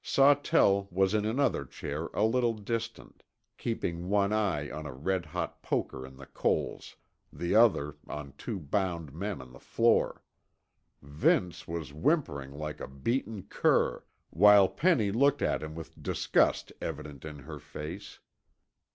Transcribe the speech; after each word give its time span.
Sawtell 0.03 0.87
was 0.89 1.13
in 1.13 1.25
another 1.25 1.63
chair 1.63 2.07
a 2.15 2.23
little 2.23 2.55
distant, 2.55 3.21
keeping 3.59 4.09
one 4.09 4.33
eye 4.33 4.67
on 4.71 4.87
a 4.87 4.91
red 4.95 5.27
hot 5.27 5.61
poker 5.61 6.07
in 6.07 6.15
the 6.17 6.25
coals, 6.25 6.95
the 7.31 7.53
other 7.53 7.97
on 8.07 8.33
two 8.35 8.57
bound 8.59 9.13
men 9.13 9.39
on 9.43 9.53
the 9.53 9.59
floor. 9.59 10.23
Vince 11.03 11.67
was 11.67 11.93
whimpering 11.93 12.51
like 12.51 12.79
a 12.79 12.87
beaten 12.87 13.43
cur, 13.43 14.03
while 14.31 14.67
Penny 14.67 15.11
looked 15.11 15.43
at 15.43 15.61
him 15.61 15.75
with 15.75 16.01
disgust 16.01 16.73
evident 16.81 17.23
in 17.23 17.37
her 17.37 17.59
face. 17.59 18.17